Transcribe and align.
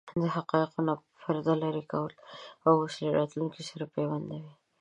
د 0.21 0.23
حقایقو 0.35 0.79
نه 0.87 0.93
پرده 1.21 1.53
لرې 1.63 1.83
کوي 1.91 2.13
او 2.65 2.73
اوس 2.81 2.95
له 3.03 3.09
راتلونکې 3.17 3.61
سره 3.69 3.85
پیوندوي. 3.93 4.51